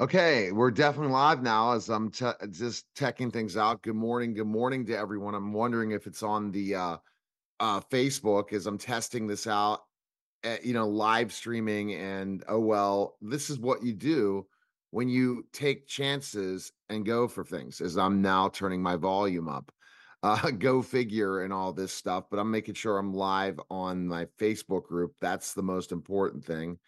Okay, 0.00 0.50
we're 0.50 0.72
definitely 0.72 1.12
live 1.12 1.40
now 1.40 1.70
as 1.70 1.88
I'm 1.88 2.10
just 2.50 2.84
checking 2.96 3.30
things 3.30 3.56
out. 3.56 3.80
Good 3.82 3.94
morning. 3.94 4.34
Good 4.34 4.48
morning 4.48 4.84
to 4.86 4.98
everyone. 4.98 5.36
I'm 5.36 5.52
wondering 5.52 5.92
if 5.92 6.08
it's 6.08 6.24
on 6.24 6.50
the 6.50 6.74
uh, 6.74 6.96
uh, 7.60 7.80
Facebook 7.92 8.52
as 8.52 8.66
I'm 8.66 8.76
testing 8.76 9.28
this 9.28 9.46
out, 9.46 9.82
uh, 10.42 10.56
you 10.64 10.74
know, 10.74 10.88
live 10.88 11.32
streaming. 11.32 11.94
And 11.94 12.42
oh, 12.48 12.58
well, 12.58 13.16
this 13.22 13.50
is 13.50 13.60
what 13.60 13.84
you 13.84 13.92
do 13.92 14.48
when 14.90 15.08
you 15.08 15.46
take 15.52 15.86
chances 15.86 16.72
and 16.88 17.06
go 17.06 17.28
for 17.28 17.44
things, 17.44 17.80
as 17.80 17.96
I'm 17.96 18.20
now 18.20 18.48
turning 18.48 18.82
my 18.82 18.96
volume 18.96 19.48
up. 19.48 19.70
Uh, 20.24 20.50
go 20.58 20.82
figure 20.82 21.44
and 21.44 21.52
all 21.52 21.72
this 21.72 21.92
stuff, 21.92 22.24
but 22.32 22.40
I'm 22.40 22.50
making 22.50 22.74
sure 22.74 22.98
I'm 22.98 23.14
live 23.14 23.60
on 23.70 24.08
my 24.08 24.26
Facebook 24.40 24.86
group. 24.86 25.12
That's 25.20 25.54
the 25.54 25.62
most 25.62 25.92
important 25.92 26.44
thing. 26.44 26.80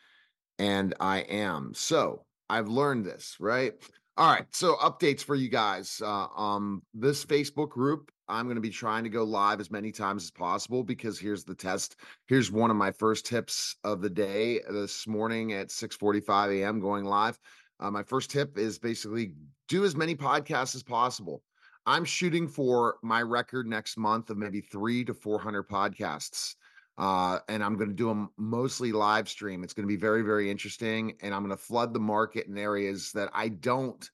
And 0.58 0.92
I 0.98 1.18
am. 1.18 1.72
So, 1.72 2.25
I've 2.48 2.68
learned 2.68 3.04
this, 3.04 3.36
right? 3.40 3.72
All 4.16 4.32
right. 4.32 4.46
So 4.50 4.76
updates 4.76 5.22
for 5.22 5.34
you 5.34 5.48
guys. 5.48 6.00
Uh, 6.02 6.26
um, 6.36 6.82
this 6.94 7.24
Facebook 7.24 7.68
group, 7.68 8.10
I'm 8.28 8.46
going 8.46 8.56
to 8.56 8.62
be 8.62 8.70
trying 8.70 9.04
to 9.04 9.10
go 9.10 9.24
live 9.24 9.60
as 9.60 9.70
many 9.70 9.92
times 9.92 10.24
as 10.24 10.30
possible 10.30 10.82
because 10.82 11.18
here's 11.18 11.44
the 11.44 11.54
test. 11.54 11.96
Here's 12.26 12.50
one 12.50 12.70
of 12.70 12.76
my 12.76 12.92
first 12.92 13.26
tips 13.26 13.76
of 13.84 14.00
the 14.00 14.10
day 14.10 14.60
this 14.70 15.06
morning 15.06 15.52
at 15.52 15.68
6:45 15.68 16.60
a.m. 16.60 16.80
going 16.80 17.04
live. 17.04 17.38
Uh, 17.78 17.90
my 17.90 18.02
first 18.02 18.30
tip 18.30 18.56
is 18.56 18.78
basically 18.78 19.32
do 19.68 19.84
as 19.84 19.94
many 19.94 20.16
podcasts 20.16 20.74
as 20.74 20.82
possible. 20.82 21.42
I'm 21.84 22.04
shooting 22.04 22.48
for 22.48 22.96
my 23.02 23.22
record 23.22 23.66
next 23.66 23.96
month 23.96 24.30
of 24.30 24.38
maybe 24.38 24.60
three 24.60 25.04
to 25.04 25.14
400 25.14 25.68
podcasts 25.68 26.54
uh, 26.98 27.40
and 27.48 27.62
I'm 27.62 27.76
going 27.76 27.90
to 27.90 27.94
do 27.94 28.08
them 28.08 28.30
mostly 28.36 28.92
live 28.92 29.28
stream. 29.28 29.62
It's 29.62 29.74
going 29.74 29.86
to 29.86 29.92
be 29.92 30.00
very, 30.00 30.22
very 30.22 30.50
interesting, 30.50 31.16
and 31.20 31.34
I'm 31.34 31.42
going 31.44 31.56
to 31.56 31.62
flood 31.62 31.92
the 31.92 32.00
market 32.00 32.46
in 32.46 32.56
areas 32.56 33.12
that 33.12 33.30
I 33.34 33.48
don't 33.48 34.08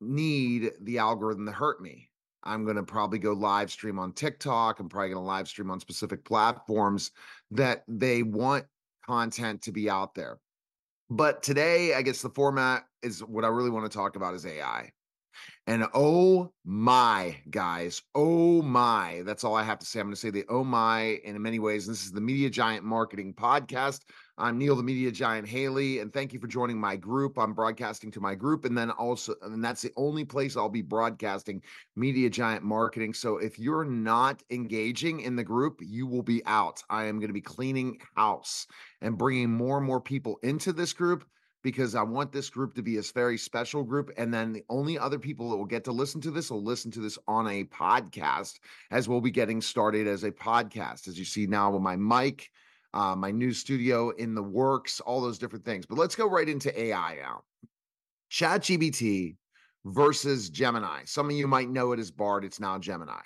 need 0.00 0.72
the 0.80 0.98
algorithm 0.98 1.46
to 1.46 1.52
hurt 1.52 1.80
me. 1.80 2.08
I'm 2.44 2.64
going 2.64 2.76
to 2.76 2.82
probably 2.82 3.18
go 3.18 3.32
live 3.32 3.70
stream 3.70 3.98
on 3.98 4.12
TikTok. 4.12 4.80
I'm 4.80 4.88
probably 4.88 5.10
going 5.10 5.22
to 5.22 5.26
live 5.26 5.48
stream 5.48 5.70
on 5.70 5.80
specific 5.80 6.24
platforms 6.24 7.12
that 7.52 7.84
they 7.86 8.22
want 8.22 8.64
content 9.06 9.62
to 9.62 9.72
be 9.72 9.88
out 9.88 10.14
there. 10.14 10.40
But 11.08 11.42
today, 11.42 11.94
I 11.94 12.02
guess 12.02 12.22
the 12.22 12.30
format 12.30 12.84
is 13.02 13.20
what 13.20 13.44
I 13.44 13.48
really 13.48 13.70
want 13.70 13.90
to 13.90 13.96
talk 13.96 14.16
about 14.16 14.34
is 14.34 14.46
AI. 14.46 14.90
And 15.68 15.86
oh 15.94 16.52
my, 16.64 17.36
guys, 17.48 18.02
oh 18.16 18.62
my. 18.62 19.22
That's 19.24 19.44
all 19.44 19.54
I 19.54 19.62
have 19.62 19.78
to 19.78 19.86
say. 19.86 20.00
I'm 20.00 20.06
going 20.06 20.14
to 20.14 20.20
say 20.20 20.30
the 20.30 20.44
oh 20.48 20.64
my 20.64 21.20
in 21.24 21.40
many 21.40 21.60
ways. 21.60 21.86
This 21.86 22.02
is 22.02 22.10
the 22.10 22.20
Media 22.20 22.50
Giant 22.50 22.84
Marketing 22.84 23.32
Podcast. 23.32 24.00
I'm 24.36 24.58
Neil, 24.58 24.74
the 24.74 24.82
Media 24.82 25.12
Giant 25.12 25.46
Haley, 25.46 26.00
and 26.00 26.12
thank 26.12 26.32
you 26.32 26.40
for 26.40 26.48
joining 26.48 26.80
my 26.80 26.96
group. 26.96 27.38
I'm 27.38 27.52
broadcasting 27.52 28.10
to 28.10 28.20
my 28.20 28.34
group, 28.34 28.64
and 28.64 28.76
then 28.76 28.90
also, 28.90 29.36
and 29.42 29.64
that's 29.64 29.82
the 29.82 29.92
only 29.96 30.24
place 30.24 30.56
I'll 30.56 30.68
be 30.68 30.82
broadcasting 30.82 31.62
Media 31.94 32.28
Giant 32.28 32.64
Marketing. 32.64 33.14
So 33.14 33.36
if 33.36 33.56
you're 33.60 33.84
not 33.84 34.42
engaging 34.50 35.20
in 35.20 35.36
the 35.36 35.44
group, 35.44 35.78
you 35.80 36.08
will 36.08 36.24
be 36.24 36.44
out. 36.44 36.82
I 36.90 37.04
am 37.04 37.20
going 37.20 37.28
to 37.28 37.34
be 37.34 37.40
cleaning 37.40 37.98
house 38.16 38.66
and 39.00 39.16
bringing 39.16 39.50
more 39.50 39.76
and 39.76 39.86
more 39.86 40.00
people 40.00 40.40
into 40.42 40.72
this 40.72 40.92
group 40.92 41.24
because 41.62 41.94
I 41.94 42.02
want 42.02 42.32
this 42.32 42.50
group 42.50 42.74
to 42.74 42.82
be 42.82 42.98
a 42.98 43.02
very 43.02 43.38
special 43.38 43.84
group. 43.84 44.10
And 44.16 44.32
then 44.32 44.52
the 44.52 44.64
only 44.68 44.98
other 44.98 45.18
people 45.18 45.50
that 45.50 45.56
will 45.56 45.64
get 45.64 45.84
to 45.84 45.92
listen 45.92 46.20
to 46.22 46.30
this 46.30 46.50
will 46.50 46.62
listen 46.62 46.90
to 46.92 47.00
this 47.00 47.18
on 47.28 47.46
a 47.48 47.64
podcast, 47.64 48.58
as 48.90 49.08
we'll 49.08 49.20
be 49.20 49.30
getting 49.30 49.60
started 49.60 50.06
as 50.06 50.24
a 50.24 50.32
podcast. 50.32 51.08
As 51.08 51.18
you 51.18 51.24
see 51.24 51.46
now 51.46 51.70
with 51.70 51.82
my 51.82 51.96
mic, 51.96 52.50
uh, 52.94 53.14
my 53.16 53.30
new 53.30 53.52
studio 53.52 54.10
in 54.10 54.34
the 54.34 54.42
works, 54.42 55.00
all 55.00 55.20
those 55.20 55.38
different 55.38 55.64
things. 55.64 55.86
But 55.86 55.98
let's 55.98 56.16
go 56.16 56.28
right 56.28 56.48
into 56.48 56.78
AI 56.78 57.16
now. 57.20 57.42
ChatGPT 58.30 59.36
versus 59.84 60.50
Gemini. 60.50 61.00
Some 61.04 61.30
of 61.30 61.36
you 61.36 61.46
might 61.46 61.70
know 61.70 61.92
it 61.92 62.00
as 62.00 62.10
Bard, 62.10 62.44
it's 62.44 62.60
now 62.60 62.78
Gemini. 62.78 63.20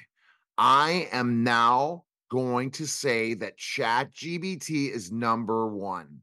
I 0.59 1.09
am 1.12 1.44
now 1.44 2.05
going 2.31 2.71
to 2.72 2.87
say 2.87 3.34
that 3.34 3.59
ChatGPT 3.59 4.91
is 4.91 5.12
number 5.12 5.69
one 5.69 6.22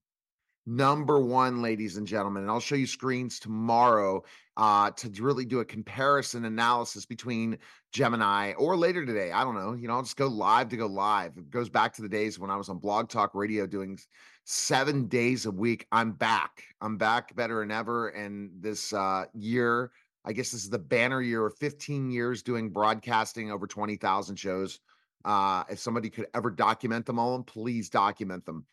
number 0.65 1.19
one, 1.19 1.61
ladies 1.61 1.97
and 1.97 2.07
gentlemen. 2.07 2.43
And 2.43 2.51
I'll 2.51 2.59
show 2.59 2.75
you 2.75 2.87
screens 2.87 3.39
tomorrow 3.39 4.23
uh, 4.55 4.91
to 4.91 5.09
really 5.21 5.45
do 5.45 5.59
a 5.59 5.65
comparison 5.65 6.45
analysis 6.45 7.05
between 7.05 7.57
Gemini 7.91 8.53
or 8.53 8.77
later 8.77 9.05
today. 9.05 9.31
I 9.31 9.43
don't 9.43 9.55
know. 9.55 9.73
You 9.73 9.87
know, 9.87 9.95
I'll 9.95 10.03
just 10.03 10.17
go 10.17 10.27
live 10.27 10.69
to 10.69 10.77
go 10.77 10.87
live. 10.87 11.37
It 11.37 11.49
goes 11.49 11.69
back 11.69 11.93
to 11.95 12.01
the 12.01 12.09
days 12.09 12.39
when 12.39 12.49
I 12.49 12.55
was 12.55 12.69
on 12.69 12.77
Blog 12.77 13.09
Talk 13.09 13.31
Radio 13.33 13.65
doing 13.65 13.97
seven 14.45 15.07
days 15.07 15.45
a 15.45 15.51
week. 15.51 15.87
I'm 15.91 16.11
back. 16.11 16.63
I'm 16.81 16.97
back 16.97 17.35
better 17.35 17.59
than 17.59 17.71
ever. 17.71 18.09
And 18.09 18.51
this 18.59 18.93
uh, 18.93 19.25
year, 19.33 19.91
I 20.25 20.33
guess 20.33 20.51
this 20.51 20.63
is 20.63 20.69
the 20.69 20.79
banner 20.79 21.21
year 21.21 21.45
of 21.45 21.57
15 21.57 22.11
years 22.11 22.43
doing 22.43 22.69
broadcasting 22.69 23.51
over 23.51 23.67
20,000 23.67 24.35
shows. 24.35 24.79
Uh, 25.25 25.63
if 25.69 25.79
somebody 25.79 26.09
could 26.09 26.27
ever 26.33 26.51
document 26.51 27.05
them 27.05 27.19
all, 27.19 27.41
please 27.43 27.89
document 27.89 28.45
them. 28.45 28.65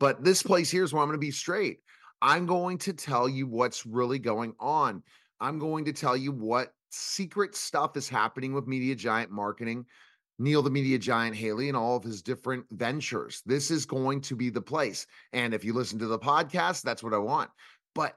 But 0.00 0.22
this 0.22 0.42
place 0.42 0.70
here 0.70 0.84
is 0.84 0.92
where 0.92 1.02
I'm 1.02 1.08
going 1.08 1.20
to 1.20 1.26
be 1.26 1.30
straight. 1.30 1.80
I'm 2.20 2.46
going 2.46 2.78
to 2.78 2.92
tell 2.92 3.28
you 3.28 3.46
what's 3.46 3.86
really 3.86 4.18
going 4.18 4.54
on. 4.58 5.02
I'm 5.40 5.58
going 5.58 5.84
to 5.84 5.92
tell 5.92 6.16
you 6.16 6.32
what 6.32 6.72
secret 6.90 7.54
stuff 7.54 7.96
is 7.96 8.08
happening 8.08 8.52
with 8.52 8.66
Media 8.66 8.94
Giant 8.94 9.30
Marketing, 9.30 9.84
Neil 10.38 10.62
the 10.62 10.70
Media 10.70 10.98
Giant 10.98 11.36
Haley, 11.36 11.68
and 11.68 11.76
all 11.76 11.96
of 11.96 12.02
his 12.04 12.22
different 12.22 12.64
ventures. 12.70 13.42
This 13.46 13.70
is 13.70 13.86
going 13.86 14.20
to 14.22 14.36
be 14.36 14.50
the 14.50 14.60
place. 14.60 15.06
And 15.32 15.54
if 15.54 15.64
you 15.64 15.72
listen 15.72 15.98
to 16.00 16.06
the 16.06 16.18
podcast, 16.18 16.82
that's 16.82 17.02
what 17.02 17.14
I 17.14 17.18
want. 17.18 17.50
But 17.94 18.16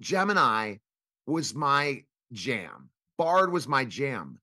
Gemini 0.00 0.76
was 1.26 1.54
my 1.54 2.04
jam, 2.32 2.90
Bard 3.18 3.52
was 3.52 3.68
my 3.68 3.84
jam 3.84 4.40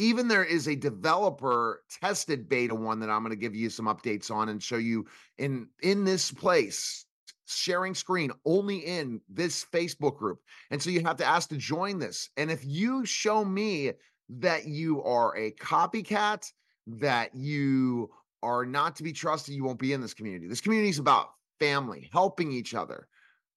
even 0.00 0.28
there 0.28 0.44
is 0.44 0.66
a 0.66 0.74
developer 0.74 1.82
tested 2.00 2.48
beta 2.48 2.74
one 2.74 3.00
that 3.00 3.10
I'm 3.10 3.22
going 3.22 3.30
to 3.30 3.36
give 3.36 3.54
you 3.54 3.70
some 3.70 3.86
updates 3.86 4.30
on 4.30 4.48
and 4.48 4.62
show 4.62 4.76
you 4.76 5.06
in 5.38 5.68
in 5.82 6.04
this 6.04 6.32
place 6.32 7.04
sharing 7.46 7.94
screen 7.94 8.30
only 8.44 8.78
in 8.78 9.20
this 9.28 9.64
Facebook 9.64 10.16
group. 10.16 10.40
And 10.70 10.80
so 10.80 10.90
you 10.90 11.02
have 11.02 11.16
to 11.16 11.24
ask 11.24 11.48
to 11.48 11.56
join 11.56 11.98
this. 11.98 12.30
And 12.36 12.50
if 12.50 12.64
you 12.64 13.04
show 13.04 13.44
me 13.44 13.92
that 14.28 14.66
you 14.66 15.02
are 15.02 15.36
a 15.36 15.50
copycat, 15.52 16.50
that 16.86 17.34
you 17.34 18.10
are 18.42 18.64
not 18.64 18.96
to 18.96 19.02
be 19.02 19.12
trusted, 19.12 19.54
you 19.54 19.64
won't 19.64 19.78
be 19.78 19.92
in 19.92 20.00
this 20.00 20.14
community. 20.14 20.46
This 20.46 20.60
community 20.60 20.90
is 20.90 20.98
about 20.98 21.30
family, 21.58 22.08
helping 22.12 22.52
each 22.52 22.74
other. 22.74 23.08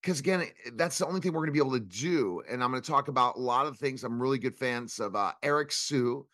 Because 0.03 0.19
again, 0.19 0.45
that's 0.73 0.97
the 0.97 1.07
only 1.07 1.21
thing 1.21 1.31
we're 1.31 1.39
going 1.39 1.47
to 1.47 1.53
be 1.53 1.65
able 1.65 1.79
to 1.79 1.79
do. 1.79 2.43
And 2.49 2.61
I'm 2.61 2.71
going 2.71 2.81
to 2.83 2.91
talk 2.91 3.07
about 3.07 3.37
a 3.37 3.39
lot 3.39 3.67
of 3.67 3.77
things. 3.77 4.03
I'm 4.03 4.21
really 4.21 4.37
good 4.37 4.55
fans 4.55 4.99
of 4.99 5.15
uh, 5.15 5.31
Eric 5.41 5.71
Siu 5.71 6.27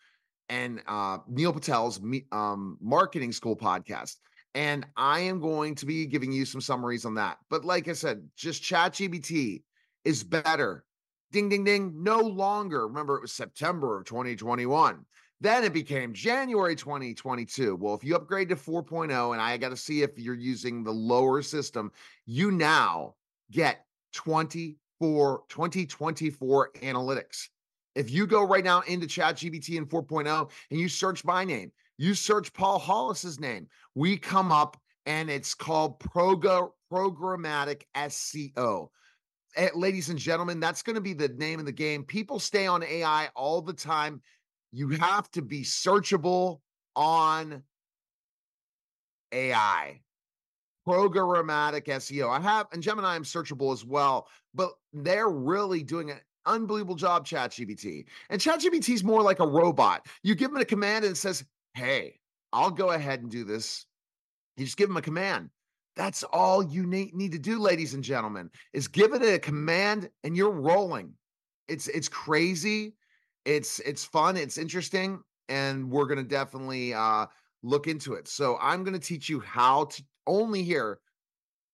and 0.48 0.82
uh, 0.88 1.18
Neil 1.28 1.52
Patel's 1.52 2.00
um, 2.32 2.78
marketing 2.80 3.30
school 3.30 3.56
podcast. 3.56 4.16
And 4.56 4.84
I 4.96 5.20
am 5.20 5.38
going 5.38 5.76
to 5.76 5.86
be 5.86 6.04
giving 6.06 6.32
you 6.32 6.44
some 6.44 6.60
summaries 6.60 7.04
on 7.04 7.14
that. 7.14 7.38
But 7.48 7.64
like 7.64 7.86
I 7.86 7.92
said, 7.92 8.28
just 8.36 8.60
ChatGPT 8.60 9.62
is 10.04 10.24
better. 10.24 10.84
Ding, 11.30 11.48
ding, 11.48 11.62
ding. 11.62 12.02
No 12.02 12.18
longer. 12.18 12.88
Remember, 12.88 13.14
it 13.14 13.22
was 13.22 13.32
September 13.32 13.98
of 13.98 14.04
2021. 14.04 15.06
Then 15.40 15.62
it 15.62 15.72
became 15.72 16.12
January 16.12 16.74
2022. 16.74 17.76
Well, 17.76 17.94
if 17.94 18.02
you 18.02 18.16
upgrade 18.16 18.48
to 18.48 18.56
4.0, 18.56 19.32
and 19.32 19.40
I 19.40 19.56
got 19.58 19.68
to 19.68 19.76
see 19.76 20.02
if 20.02 20.18
you're 20.18 20.34
using 20.34 20.82
the 20.82 20.90
lower 20.90 21.40
system, 21.40 21.92
you 22.26 22.50
now 22.50 23.14
get 23.50 23.84
24, 24.14 25.42
2024 25.48 26.70
analytics. 26.82 27.48
If 27.94 28.10
you 28.10 28.26
go 28.26 28.42
right 28.42 28.64
now 28.64 28.80
into 28.82 29.06
ChatGPT 29.06 29.76
and 29.76 29.88
4.0 29.88 30.50
and 30.70 30.80
you 30.80 30.88
search 30.88 31.24
my 31.24 31.44
name, 31.44 31.72
you 31.98 32.14
search 32.14 32.52
Paul 32.52 32.78
Hollis's 32.78 33.40
name, 33.40 33.66
we 33.94 34.16
come 34.16 34.52
up 34.52 34.76
and 35.06 35.28
it's 35.28 35.54
called 35.54 35.98
prog- 35.98 36.70
programmatic 36.92 37.82
SEO. 37.96 38.88
Eh, 39.56 39.68
ladies 39.74 40.08
and 40.08 40.18
gentlemen, 40.18 40.60
that's 40.60 40.82
going 40.82 40.94
to 40.94 41.00
be 41.00 41.12
the 41.12 41.28
name 41.28 41.58
of 41.58 41.66
the 41.66 41.72
game. 41.72 42.04
People 42.04 42.38
stay 42.38 42.66
on 42.66 42.82
AI 42.84 43.28
all 43.34 43.60
the 43.60 43.72
time. 43.72 44.22
You 44.72 44.88
have 44.90 45.28
to 45.32 45.42
be 45.42 45.62
searchable 45.62 46.60
on 46.94 47.62
AI 49.32 50.00
programmatic 50.90 51.84
SEO. 51.86 52.28
I 52.28 52.40
have, 52.40 52.66
and 52.72 52.82
Gemini, 52.82 53.14
I'm 53.14 53.22
searchable 53.22 53.72
as 53.72 53.84
well, 53.84 54.28
but 54.54 54.72
they're 54.92 55.28
really 55.28 55.82
doing 55.82 56.10
an 56.10 56.18
unbelievable 56.46 56.96
job, 56.96 57.26
ChatGPT. 57.26 58.06
And 58.28 58.40
ChatGPT 58.40 58.94
is 58.94 59.04
more 59.04 59.22
like 59.22 59.40
a 59.40 59.46
robot. 59.46 60.06
You 60.22 60.34
give 60.34 60.50
them 60.50 60.60
a 60.60 60.64
command 60.64 61.04
and 61.04 61.12
it 61.12 61.16
says, 61.16 61.44
Hey, 61.74 62.18
I'll 62.52 62.70
go 62.70 62.90
ahead 62.90 63.22
and 63.22 63.30
do 63.30 63.44
this. 63.44 63.86
You 64.56 64.64
just 64.64 64.76
give 64.76 64.88
them 64.88 64.96
a 64.96 65.02
command. 65.02 65.50
That's 65.96 66.24
all 66.24 66.62
you 66.62 66.86
need, 66.86 67.14
need 67.14 67.32
to 67.32 67.38
do, 67.38 67.60
ladies 67.60 67.94
and 67.94 68.02
gentlemen, 68.02 68.50
is 68.72 68.88
give 68.88 69.12
it 69.12 69.22
a 69.22 69.38
command 69.38 70.10
and 70.24 70.36
you're 70.36 70.50
rolling. 70.50 71.12
It's 71.68 71.86
it's 71.88 72.08
crazy. 72.08 72.94
It's 73.44 73.78
it's 73.80 74.04
fun, 74.04 74.36
it's 74.36 74.58
interesting, 74.58 75.22
and 75.48 75.90
we're 75.90 76.06
gonna 76.06 76.24
definitely 76.24 76.94
uh 76.94 77.26
look 77.62 77.86
into 77.86 78.14
it. 78.14 78.28
So 78.28 78.58
I'm 78.60 78.84
gonna 78.84 78.98
teach 78.98 79.28
you 79.28 79.40
how 79.40 79.84
to 79.84 80.02
only 80.26 80.62
here 80.62 81.00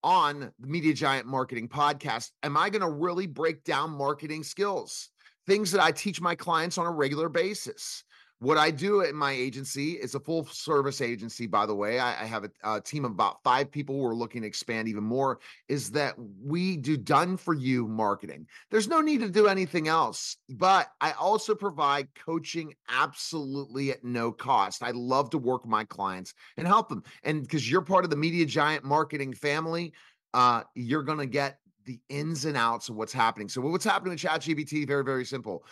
on 0.07 0.53
the 0.61 0.67
Media 0.69 0.95
Giant 0.95 1.27
Marketing 1.27 1.69
Podcast, 1.69 2.31
am 2.45 2.57
I 2.57 2.71
going 2.71 2.83
to 2.83 2.89
really 2.89 3.27
break 3.27 3.65
down 3.65 3.91
marketing 3.91 4.45
skills, 4.45 5.11
things 5.49 5.73
that 5.73 5.83
I 5.83 5.91
teach 5.91 6.21
my 6.21 6.37
clients 6.37 6.79
on 6.79 6.87
a 6.87 6.93
regular 6.93 7.29
basis? 7.29 8.05
What 8.39 8.59
I 8.59 8.71
do 8.71 9.01
in 9.01 9.17
my 9.17 9.33
agency 9.33 9.93
is 9.93 10.15
a 10.15 10.21
full 10.21 10.45
service 10.47 11.01
agency, 11.01 11.47
by 11.47 11.65
the 11.65 11.75
way. 11.75 11.99
I, 11.99 12.23
I 12.23 12.27
have 12.27 12.45
a, 12.45 12.51
a, 12.65 12.81
team 12.83 13.07
of 13.07 13.13
about 13.13 13.43
five 13.43 13.71
people 13.71 13.95
who 13.95 14.05
are 14.05 14.15
looking 14.15 14.43
to 14.43 14.47
expand 14.47 14.89
even 14.89 15.05
more. 15.05 15.41
Is 15.69 15.91
that 15.93 16.15
we 16.45 16.77
do 16.77 16.99
done 16.99 17.39
for 17.39 17.55
you 17.55 17.89
marketing. 17.89 18.47
There's 18.71 18.89
no 18.89 19.01
need 19.01 19.21
to 19.21 19.31
do 19.31 19.47
anything 19.47 19.89
else, 19.89 20.37
but 20.51 20.89
I 21.01 21.13
also 21.13 21.55
provide 21.55 22.09
coaching 22.15 22.75
absolutely 22.91 23.91
at 23.93 24.05
no 24.05 24.33
cost. 24.33 24.83
I 24.83 24.91
love 24.91 25.31
to 25.31 25.39
work 25.39 25.63
with 25.63 25.71
my 25.71 25.85
clients 25.85 26.35
and 26.59 26.67
help 26.67 26.91
them. 26.91 27.05
And 27.23 27.41
because 27.41 27.71
you're 27.71 27.81
part 27.81 28.05
of 28.05 28.11
the 28.11 28.17
Media 28.17 28.45
Giant 28.45 28.85
marketing 28.85 29.33
family, 29.33 29.95
uh, 30.35 30.65
you're 30.75 31.05
going 31.05 31.19
to 31.19 31.27
get 31.27 31.59
the 31.87 31.99
ins 32.11 32.45
and 32.45 32.57
outs 32.57 32.91
of 32.91 32.97
what's 32.97 33.13
happening. 33.15 33.49
So, 33.49 33.63
what's 33.63 33.85
happening 33.85 34.11
with 34.11 34.21
ChatGPT? 34.21 34.87
Very, 34.87 35.05
very 35.05 35.25
simple 35.25 35.65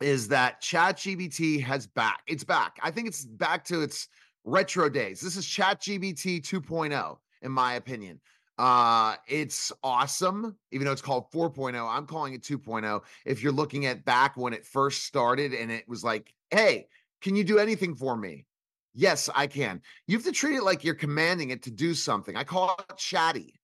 is 0.00 0.28
that 0.28 0.60
ChatGPT 0.62 1.62
has 1.62 1.86
back. 1.86 2.22
It's 2.26 2.44
back. 2.44 2.78
I 2.82 2.90
think 2.90 3.08
it's 3.08 3.24
back 3.24 3.64
to 3.66 3.82
its 3.82 4.08
retro 4.44 4.88
days. 4.88 5.20
This 5.20 5.36
is 5.36 5.46
ChatGPT 5.46 6.40
2.0, 6.40 7.16
in 7.42 7.52
my 7.52 7.74
opinion. 7.74 8.20
Uh, 8.58 9.16
it's 9.26 9.72
awesome, 9.82 10.56
even 10.70 10.84
though 10.84 10.92
it's 10.92 11.02
called 11.02 11.30
4.0. 11.32 11.74
I'm 11.88 12.06
calling 12.06 12.34
it 12.34 12.42
2.0. 12.42 13.02
If 13.24 13.42
you're 13.42 13.52
looking 13.52 13.86
at 13.86 14.04
back 14.04 14.36
when 14.36 14.52
it 14.52 14.66
first 14.66 15.04
started 15.04 15.54
and 15.54 15.70
it 15.70 15.88
was 15.88 16.04
like, 16.04 16.32
hey, 16.50 16.86
can 17.22 17.34
you 17.34 17.44
do 17.44 17.58
anything 17.58 17.94
for 17.94 18.16
me? 18.16 18.46
Yes, 18.94 19.30
I 19.34 19.46
can. 19.46 19.80
You 20.06 20.16
have 20.16 20.26
to 20.26 20.32
treat 20.32 20.56
it 20.56 20.64
like 20.64 20.84
you're 20.84 20.94
commanding 20.94 21.50
it 21.50 21.62
to 21.62 21.70
do 21.70 21.94
something. 21.94 22.36
I 22.36 22.44
call 22.44 22.76
it 22.78 22.96
chatty. 22.96 23.54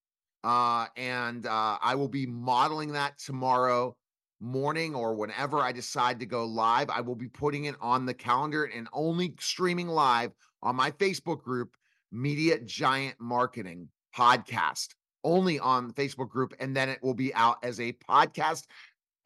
Uh, 0.43 0.87
and 0.97 1.47
uh, 1.47 1.79
I 1.83 1.95
will 1.97 2.09
be 2.09 2.27
modeling 2.27 2.93
that 2.93 3.19
tomorrow 3.19 3.97
morning 4.41 4.95
or 4.95 5.15
whenever 5.15 5.59
I 5.59 5.73
decide 5.73 6.21
to 6.21 6.27
go 6.27 6.45
live, 6.45 6.91
I 6.91 7.01
will 7.01 7.15
be 7.15 7.29
putting 7.29 7.65
it 7.65 7.77
on 7.81 8.07
the 8.07 8.15
calendar 8.15 8.65
and 8.65 8.89
only 8.93 9.35
streaming 9.41 9.89
live 9.89 10.33
on 10.63 10.77
my 10.77 10.91
Facebook 10.93 11.43
group, 11.43 11.77
Media 12.13 12.59
Giant 12.61 13.17
Marketing 13.21 13.89
Podcast, 14.17 14.89
only 15.25 15.59
on 15.59 15.89
the 15.89 15.95
Facebook 15.95 16.29
group. 16.29 16.55
And 16.61 16.77
then 16.77 16.89
it 16.89 17.03
will 17.03 17.15
be 17.15 17.35
out 17.35 17.57
as 17.63 17.81
a 17.81 17.93
podcast. 17.93 18.65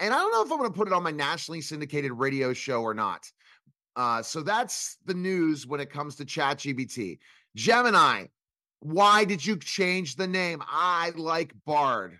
And 0.01 0.13
I 0.13 0.19
don't 0.19 0.33
know 0.33 0.43
if 0.43 0.51
I'm 0.51 0.59
going 0.59 0.71
to 0.71 0.77
put 0.77 0.89
it 0.89 0.95
on 0.95 1.03
my 1.03 1.11
nationally 1.11 1.61
syndicated 1.61 2.13
radio 2.13 2.53
show 2.53 2.83
or 2.83 2.95
not. 2.95 3.31
Uh, 3.95 4.23
so 4.23 4.43
that's 4.43 4.97
the 5.05 5.15
news 5.15 5.67
when 5.67 5.81
it 5.81 5.91
comes 5.91 6.17
to 6.17 6.25
ChatGPT. 6.25 7.19
Gemini, 7.55 8.27
why 8.81 9.25
did 9.25 9.45
you 9.45 9.57
change 9.57 10.17
the 10.17 10.27
name? 10.27 10.63
I 10.67 11.13
like 11.15 11.53
Bard. 11.65 12.19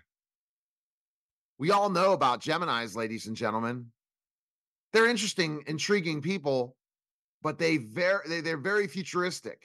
We 1.63 1.71
all 1.71 1.89
know 1.89 2.11
about 2.11 2.41
Geminis, 2.41 2.93
ladies 2.93 3.27
and 3.27 3.37
gentlemen. 3.37 3.85
They're 4.91 5.07
interesting, 5.07 5.63
intriguing 5.65 6.21
people, 6.21 6.75
but 7.41 7.57
they 7.57 7.77
very 7.77 8.19
they, 8.27 8.41
they're 8.41 8.57
very 8.57 8.85
futuristic. 8.85 9.61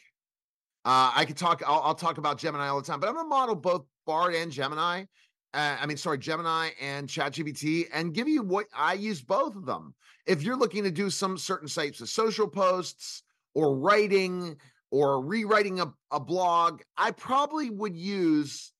Uh, 0.84 1.10
I 1.12 1.24
could 1.24 1.36
talk. 1.36 1.60
I'll, 1.66 1.80
I'll, 1.80 1.96
talk 1.96 2.18
about 2.18 2.38
Gemini 2.38 2.68
all 2.68 2.80
the 2.80 2.86
time, 2.86 3.00
but 3.00 3.08
I'm 3.08 3.16
gonna 3.16 3.28
model 3.28 3.56
both 3.56 3.84
Bard 4.06 4.36
and 4.36 4.52
Gemini. 4.52 5.06
Uh, 5.52 5.76
I 5.80 5.86
mean, 5.86 5.96
sorry, 5.96 6.18
Gemini 6.18 6.68
and 6.80 7.08
ChatGPT, 7.08 7.88
and 7.92 8.14
give 8.14 8.28
you 8.28 8.44
what 8.44 8.66
I 8.72 8.92
use 8.92 9.20
both 9.20 9.56
of 9.56 9.66
them. 9.66 9.92
If 10.24 10.44
you're 10.44 10.56
looking 10.56 10.84
to 10.84 10.92
do 10.92 11.10
some 11.10 11.36
certain 11.36 11.66
types 11.66 12.00
of 12.00 12.08
social 12.08 12.46
posts 12.46 13.24
or 13.56 13.76
writing 13.76 14.54
or 14.92 15.20
rewriting 15.20 15.80
a, 15.80 15.92
a 16.12 16.20
blog, 16.20 16.80
I 16.96 17.10
probably 17.10 17.70
would 17.70 17.96
use 17.96 18.72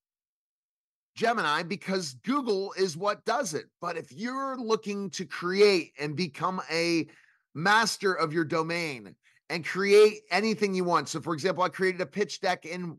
Gemini 1.18 1.64
because 1.64 2.14
Google 2.24 2.72
is 2.78 2.96
what 2.96 3.24
does 3.24 3.52
it. 3.52 3.66
But 3.80 3.96
if 3.96 4.12
you're 4.12 4.56
looking 4.56 5.10
to 5.10 5.24
create 5.24 5.92
and 5.98 6.14
become 6.14 6.62
a 6.70 7.08
master 7.54 8.14
of 8.14 8.32
your 8.32 8.44
domain 8.44 9.16
and 9.50 9.66
create 9.66 10.20
anything 10.30 10.74
you 10.74 10.84
want. 10.84 11.08
So, 11.08 11.20
for 11.20 11.34
example, 11.34 11.64
I 11.64 11.70
created 11.70 12.00
a 12.00 12.06
pitch 12.06 12.40
deck 12.40 12.64
in 12.64 12.98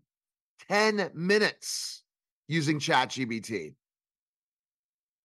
10 0.67 1.11
minutes 1.13 2.03
using 2.49 2.79
ChatGPT. 2.79 3.73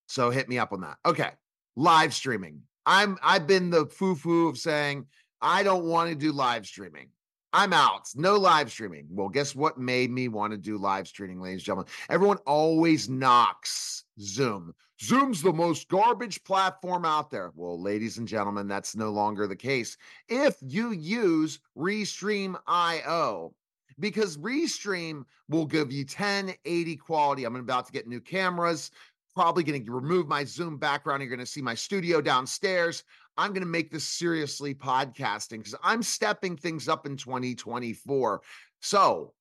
So 0.07 0.31
hit 0.31 0.49
me 0.49 0.59
up 0.59 0.73
on 0.73 0.83
that. 0.83 0.99
Okay. 1.05 1.31
Live 1.75 2.15
streaming. 2.15 2.63
I'm 2.87 3.19
I've 3.23 3.49
been 3.49 3.71
the 3.71 3.87
foo-foo 3.87 4.49
of 4.49 4.59
saying 4.59 5.07
I 5.41 5.65
don't 5.65 5.87
want 5.87 6.11
to 6.11 6.15
do 6.15 6.31
live 6.31 6.67
streaming. 6.67 7.09
I'm 7.55 7.73
out. 7.73 8.11
No 8.17 8.35
live 8.35 8.69
streaming. 8.73 9.07
Well, 9.09 9.29
guess 9.29 9.55
what 9.55 9.79
made 9.79 10.11
me 10.11 10.27
want 10.27 10.51
to 10.51 10.57
do 10.57 10.77
live 10.77 11.07
streaming, 11.07 11.41
ladies 11.41 11.61
and 11.61 11.67
gentlemen? 11.67 11.93
Everyone 12.11 12.39
always 12.47 13.09
knocks 13.09 14.05
Zoom. 14.21 14.75
Zoom's 15.01 15.41
the 15.41 15.53
most 15.53 15.89
garbage 15.89 16.43
platform 16.43 17.05
out 17.05 17.31
there. 17.31 17.53
Well, 17.55 17.81
ladies 17.81 18.19
and 18.19 18.27
gentlemen, 18.27 18.67
that's 18.67 18.97
no 18.97 19.11
longer 19.11 19.47
the 19.47 19.55
case. 19.55 19.97
If 20.29 20.57
you 20.63 20.91
use 20.91 21.61
Restream.io, 21.79 23.55
because 24.01 24.37
Restream 24.39 25.23
will 25.49 25.67
give 25.67 25.93
you 25.93 26.03
1080 26.03 26.97
quality. 26.97 27.45
I'm 27.45 27.55
about 27.55 27.87
to 27.87 27.93
get 27.93 28.09
new 28.09 28.21
cameras 28.21 28.91
probably 29.35 29.65
going 29.65 29.85
to 29.85 29.93
remove 29.93 30.29
my 30.29 30.45
Zoom 30.45 30.79
background. 30.79 31.21
You're 31.21 31.29
going 31.29 31.41
to 31.41 31.47
see 31.47 31.63
my 31.63 31.75
studio 31.75 32.21
downstairs. 32.21 33.05
I'm 33.37 33.51
going 33.51 33.63
to 33.63 33.69
make 33.69 33.91
this 33.91 34.05
seriously 34.05 34.75
podcasting 34.75 35.59
because 35.59 35.75
I'm 35.83 36.03
stepping 36.03 36.57
things 36.57 36.89
up 36.89 37.07
in 37.07 37.17
2024. 37.17 38.43
So, 38.81 39.33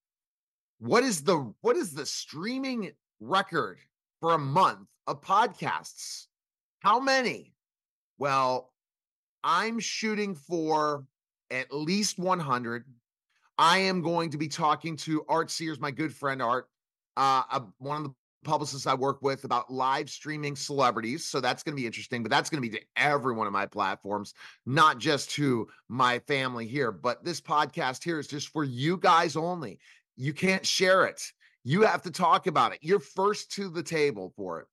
what 0.79 1.03
is 1.03 1.23
the 1.23 1.53
what 1.61 1.77
is 1.77 1.93
the 1.93 2.05
streaming 2.05 2.91
record 3.19 3.79
for 4.19 4.33
a 4.33 4.39
month 4.39 4.87
of 5.07 5.21
podcasts? 5.21 6.25
How 6.79 6.99
many? 6.99 7.53
Well, 8.17 8.73
I'm 9.43 9.79
shooting 9.79 10.35
for 10.35 11.05
at 11.51 11.73
least 11.73 12.17
100. 12.17 12.85
I 13.57 13.77
am 13.79 14.01
going 14.01 14.31
to 14.31 14.37
be 14.37 14.47
talking 14.47 14.97
to 14.97 15.23
Art 15.29 15.51
Sears, 15.51 15.79
my 15.79 15.91
good 15.91 16.13
friend 16.13 16.41
Art, 16.41 16.67
uh, 17.15 17.59
one 17.77 17.97
of 17.97 18.03
the 18.03 18.13
publicists 18.43 18.87
I 18.87 18.93
work 18.93 19.21
with 19.21 19.43
about 19.43 19.71
live 19.71 20.09
streaming 20.09 20.55
celebrities. 20.55 21.25
So 21.25 21.39
that's 21.39 21.63
going 21.63 21.75
to 21.75 21.81
be 21.81 21.85
interesting, 21.85 22.23
but 22.23 22.29
that's 22.29 22.49
going 22.49 22.61
to 22.61 22.69
be 22.69 22.77
to 22.77 22.83
every 22.95 23.33
one 23.33 23.47
of 23.47 23.53
my 23.53 23.65
platforms, 23.65 24.33
not 24.65 24.99
just 24.99 25.31
to 25.31 25.67
my 25.89 26.19
family 26.19 26.67
here. 26.67 26.91
But 26.91 27.23
this 27.23 27.41
podcast 27.41 28.03
here 28.03 28.19
is 28.19 28.27
just 28.27 28.49
for 28.49 28.63
you 28.63 28.97
guys 28.97 29.35
only. 29.35 29.79
You 30.15 30.33
can't 30.33 30.65
share 30.65 31.05
it. 31.05 31.21
You 31.63 31.83
have 31.83 32.01
to 32.03 32.11
talk 32.11 32.47
about 32.47 32.73
it. 32.73 32.79
You're 32.81 32.99
first 32.99 33.51
to 33.53 33.69
the 33.69 33.83
table 33.83 34.33
for 34.35 34.59
it. 34.59 34.67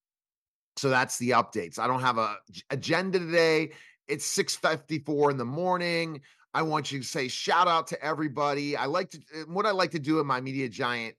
So 0.77 0.89
that's 0.89 1.19
the 1.19 1.31
updates. 1.31 1.79
I 1.79 1.87
don't 1.87 2.01
have 2.01 2.19
a 2.19 2.39
agenda 2.71 3.19
today. 3.19 3.73
It's 4.09 4.27
6:54 4.27 5.31
in 5.31 5.37
the 5.37 5.45
morning. 5.45 6.21
I 6.53 6.63
want 6.63 6.91
you 6.91 6.99
to 6.99 7.07
say 7.07 7.29
shout 7.29 7.69
out 7.69 7.87
to 7.89 8.05
everybody. 8.05 8.77
I 8.77 8.87
like 8.87 9.11
to 9.11 9.21
what 9.47 9.67
I 9.67 9.71
like 9.71 9.93
to 9.93 9.99
do 9.99 10.21
in 10.21 10.27
my 10.27 10.41
media 10.41 10.69
giant 10.69 11.15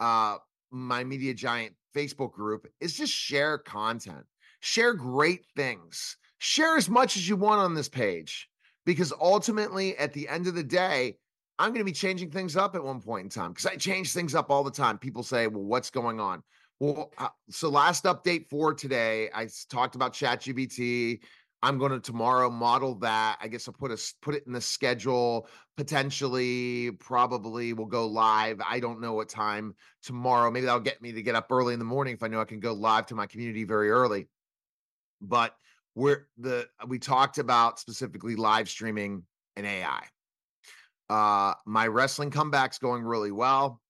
uh 0.00 0.36
my 0.70 1.04
media 1.04 1.34
giant 1.34 1.74
Facebook 1.96 2.32
group 2.32 2.66
is 2.80 2.96
just 2.96 3.12
share 3.12 3.58
content, 3.58 4.24
share 4.60 4.92
great 4.92 5.46
things, 5.56 6.16
share 6.38 6.76
as 6.76 6.88
much 6.88 7.16
as 7.16 7.28
you 7.28 7.36
want 7.36 7.60
on 7.60 7.74
this 7.74 7.88
page. 7.88 8.48
Because 8.84 9.12
ultimately, 9.20 9.96
at 9.98 10.12
the 10.12 10.28
end 10.28 10.46
of 10.46 10.54
the 10.54 10.62
day, 10.62 11.16
I'm 11.58 11.70
going 11.70 11.80
to 11.80 11.84
be 11.84 11.92
changing 11.92 12.30
things 12.30 12.56
up 12.56 12.76
at 12.76 12.84
one 12.84 13.00
point 13.00 13.24
in 13.24 13.30
time 13.30 13.50
because 13.50 13.66
I 13.66 13.76
change 13.76 14.12
things 14.12 14.34
up 14.34 14.50
all 14.50 14.62
the 14.62 14.70
time. 14.70 14.98
People 14.98 15.22
say, 15.22 15.46
well, 15.46 15.64
what's 15.64 15.90
going 15.90 16.20
on? 16.20 16.42
Well, 16.78 17.10
uh, 17.16 17.28
so 17.48 17.70
last 17.70 18.04
update 18.04 18.46
for 18.48 18.74
today, 18.74 19.30
I 19.34 19.48
talked 19.70 19.94
about 19.94 20.12
ChatGPT. 20.12 21.20
I'm 21.62 21.78
going 21.78 21.92
to 21.92 22.00
tomorrow 22.00 22.50
model 22.50 22.94
that. 22.96 23.38
I 23.40 23.48
guess 23.48 23.66
I'll 23.66 23.74
put 23.74 23.90
a 23.90 23.98
put 24.22 24.34
it 24.34 24.44
in 24.46 24.52
the 24.52 24.60
schedule. 24.60 25.48
Potentially, 25.76 26.90
probably 26.92 27.72
will 27.72 27.86
go 27.86 28.06
live. 28.06 28.60
I 28.64 28.78
don't 28.78 29.00
know 29.00 29.14
what 29.14 29.28
time 29.28 29.74
tomorrow. 30.02 30.50
Maybe 30.50 30.66
that'll 30.66 30.80
get 30.80 31.02
me 31.02 31.12
to 31.12 31.22
get 31.22 31.34
up 31.34 31.50
early 31.50 31.72
in 31.72 31.78
the 31.78 31.84
morning 31.84 32.14
if 32.14 32.22
I 32.22 32.28
know 32.28 32.40
I 32.40 32.44
can 32.44 32.60
go 32.60 32.72
live 32.72 33.06
to 33.06 33.14
my 33.14 33.26
community 33.26 33.64
very 33.64 33.90
early. 33.90 34.28
But 35.20 35.56
we're 35.94 36.28
the 36.38 36.68
we 36.86 36.98
talked 36.98 37.38
about 37.38 37.80
specifically 37.80 38.36
live 38.36 38.68
streaming 38.68 39.22
and 39.56 39.66
AI. 39.66 40.02
Uh, 41.08 41.54
my 41.64 41.86
wrestling 41.86 42.30
comeback's 42.30 42.78
going 42.78 43.02
really 43.02 43.32
well. 43.32 43.80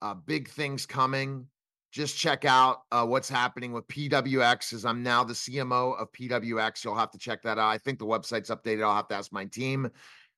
Uh, 0.00 0.14
big 0.14 0.48
things 0.48 0.86
coming 0.86 1.46
just 1.92 2.16
check 2.16 2.46
out 2.46 2.82
uh, 2.90 3.04
what's 3.04 3.28
happening 3.28 3.70
with 3.72 3.86
PWX 3.86 4.72
as 4.72 4.86
I'm 4.86 5.02
now 5.02 5.22
the 5.22 5.34
CMO 5.34 6.00
of 6.00 6.10
PWX. 6.12 6.82
You'll 6.82 6.96
have 6.96 7.10
to 7.10 7.18
check 7.18 7.42
that 7.42 7.58
out. 7.58 7.68
I 7.68 7.76
think 7.76 7.98
the 7.98 8.06
website's 8.06 8.50
updated. 8.50 8.82
I'll 8.82 8.96
have 8.96 9.08
to 9.08 9.14
ask 9.14 9.30
my 9.30 9.44
team. 9.44 9.90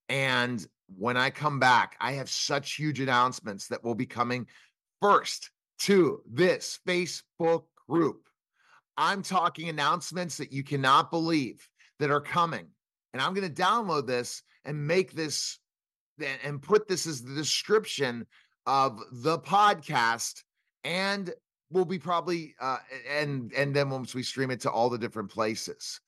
And 0.08 0.66
when 0.96 1.16
I 1.16 1.30
come 1.30 1.60
back, 1.60 1.96
I 2.00 2.12
have 2.12 2.28
such 2.28 2.74
huge 2.74 2.98
announcements 2.98 3.68
that 3.68 3.84
will 3.84 3.94
be 3.94 4.04
coming 4.04 4.48
first 5.00 5.50
to 5.80 6.20
this 6.30 6.80
Facebook 6.86 7.64
group. 7.88 8.28
I'm 8.96 9.22
talking 9.22 9.68
announcements 9.68 10.36
that 10.38 10.52
you 10.52 10.64
cannot 10.64 11.12
believe 11.12 11.66
that 12.00 12.10
are 12.10 12.20
coming. 12.20 12.66
And 13.12 13.22
I'm 13.22 13.32
going 13.32 13.48
to 13.48 13.62
download 13.62 14.08
this 14.08 14.42
and 14.64 14.86
make 14.86 15.12
this 15.12 15.58
and 16.44 16.60
put 16.60 16.88
this 16.88 17.06
as 17.06 17.22
the 17.22 17.34
description 17.34 18.26
of 18.66 19.00
the 19.12 19.38
podcast 19.38 20.42
and 20.84 21.32
we'll 21.70 21.84
be 21.84 21.98
probably 21.98 22.54
uh, 22.60 22.78
and 23.10 23.52
and 23.54 23.74
then 23.74 23.90
once 23.90 24.14
we 24.14 24.22
stream 24.22 24.50
it 24.50 24.60
to 24.60 24.70
all 24.70 24.90
the 24.90 24.98
different 24.98 25.30
places. 25.30 26.00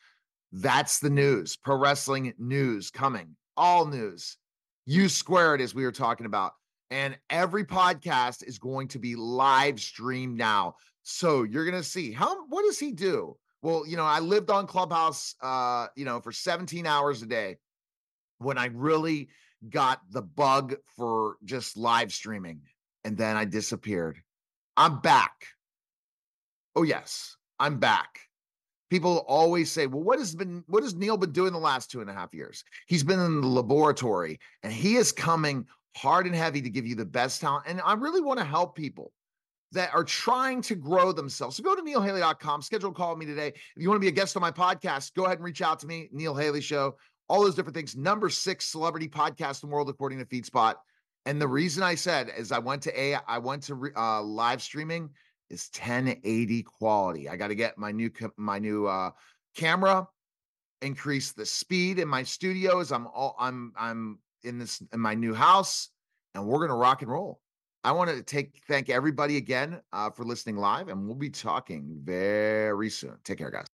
That's 0.52 1.00
the 1.00 1.10
news. 1.10 1.56
Pro 1.56 1.76
wrestling 1.76 2.32
news 2.38 2.90
coming. 2.90 3.36
All 3.56 3.86
news. 3.86 4.36
U 4.86 5.08
squared, 5.08 5.60
as 5.60 5.74
we 5.74 5.84
were 5.84 5.92
talking 5.92 6.26
about. 6.26 6.52
And 6.90 7.18
every 7.30 7.64
podcast 7.64 8.44
is 8.46 8.58
going 8.58 8.88
to 8.88 8.98
be 8.98 9.16
live 9.16 9.80
streamed 9.80 10.38
now. 10.38 10.76
So 11.02 11.42
you're 11.42 11.68
to 11.70 11.82
see 11.82 12.12
how, 12.12 12.46
what 12.46 12.62
does 12.62 12.78
he 12.78 12.92
do? 12.92 13.36
Well, 13.62 13.84
you 13.86 13.96
know, 13.96 14.04
I 14.04 14.20
lived 14.20 14.50
on 14.50 14.66
Clubhouse, 14.66 15.34
uh, 15.42 15.88
you 15.96 16.04
know, 16.04 16.20
for 16.20 16.30
17 16.30 16.86
hours 16.86 17.22
a 17.22 17.26
day 17.26 17.56
when 18.38 18.58
I 18.58 18.66
really 18.66 19.28
got 19.68 20.00
the 20.10 20.22
bug 20.22 20.76
for 20.96 21.36
just 21.44 21.76
live 21.76 22.12
streaming. 22.12 22.60
And 23.04 23.16
then 23.16 23.36
I 23.36 23.44
disappeared. 23.44 24.20
I'm 24.76 25.00
back. 25.00 25.46
Oh, 26.74 26.82
yes, 26.82 27.36
I'm 27.58 27.78
back. 27.78 28.20
People 28.90 29.24
always 29.26 29.72
say, 29.72 29.86
well, 29.86 30.02
what 30.02 30.18
has 30.18 30.34
been 30.34 30.62
what 30.68 30.82
has 30.82 30.94
Neil 30.94 31.16
been 31.16 31.32
doing 31.32 31.52
the 31.52 31.58
last 31.58 31.90
two 31.90 32.00
and 32.00 32.10
a 32.10 32.12
half 32.12 32.32
years? 32.32 32.62
He's 32.86 33.02
been 33.02 33.18
in 33.18 33.40
the 33.40 33.46
laboratory 33.46 34.38
and 34.62 34.72
he 34.72 34.96
is 34.96 35.10
coming 35.10 35.66
hard 35.96 36.26
and 36.26 36.34
heavy 36.34 36.60
to 36.62 36.70
give 36.70 36.86
you 36.86 36.94
the 36.94 37.04
best 37.04 37.40
talent. 37.40 37.64
And 37.66 37.80
I 37.84 37.94
really 37.94 38.20
want 38.20 38.38
to 38.38 38.44
help 38.44 38.76
people 38.76 39.12
that 39.72 39.92
are 39.92 40.04
trying 40.04 40.62
to 40.62 40.74
grow 40.76 41.10
themselves. 41.10 41.56
So 41.56 41.62
go 41.62 41.74
to 41.74 41.82
neilhaley.com, 41.82 42.62
schedule 42.62 42.90
a 42.90 42.94
call 42.94 43.10
with 43.10 43.18
me 43.18 43.26
today. 43.26 43.48
If 43.48 43.82
you 43.82 43.88
want 43.88 43.96
to 43.96 44.04
be 44.04 44.08
a 44.08 44.12
guest 44.12 44.36
on 44.36 44.40
my 44.40 44.52
podcast, 44.52 45.14
go 45.14 45.24
ahead 45.24 45.38
and 45.38 45.44
reach 45.44 45.62
out 45.62 45.80
to 45.80 45.86
me, 45.86 46.08
Neil 46.12 46.34
Haley 46.34 46.60
Show, 46.60 46.96
all 47.28 47.42
those 47.42 47.54
different 47.54 47.74
things. 47.74 47.96
Number 47.96 48.28
six 48.28 48.66
celebrity 48.66 49.08
podcast 49.08 49.62
in 49.62 49.68
the 49.68 49.74
world, 49.74 49.88
according 49.88 50.18
to 50.18 50.24
FeedSpot. 50.24 50.74
And 51.26 51.42
the 51.42 51.48
reason 51.48 51.82
I 51.82 51.96
said 51.96 52.32
is 52.38 52.52
I 52.52 52.60
went 52.60 52.82
to 52.84 52.98
a 52.98 53.16
I 53.26 53.38
went 53.38 53.64
to 53.64 53.90
uh, 53.96 54.22
live 54.22 54.62
streaming 54.62 55.10
is 55.50 55.68
1080 55.76 56.62
quality. 56.62 57.28
I 57.28 57.36
got 57.36 57.48
to 57.48 57.56
get 57.56 57.76
my 57.76 57.90
new 57.90 58.10
my 58.36 58.60
new 58.60 58.86
uh, 58.86 59.10
camera, 59.56 60.08
increase 60.82 61.32
the 61.32 61.44
speed 61.44 61.98
in 61.98 62.06
my 62.06 62.22
studios. 62.22 62.92
I'm 62.92 63.08
all 63.08 63.34
I'm 63.40 63.72
I'm 63.76 64.20
in 64.44 64.58
this 64.58 64.80
in 64.92 65.00
my 65.00 65.14
new 65.14 65.34
house, 65.34 65.88
and 66.34 66.46
we're 66.46 66.60
gonna 66.60 66.78
rock 66.78 67.02
and 67.02 67.10
roll. 67.10 67.40
I 67.82 67.90
want 67.92 68.10
to 68.10 68.22
take 68.22 68.62
thank 68.68 68.88
everybody 68.88 69.36
again 69.36 69.80
uh, 69.92 70.10
for 70.10 70.24
listening 70.24 70.56
live, 70.56 70.88
and 70.88 71.06
we'll 71.06 71.16
be 71.16 71.30
talking 71.30 71.98
very 72.02 72.90
soon. 72.90 73.16
Take 73.24 73.38
care, 73.38 73.50
guys. 73.50 73.64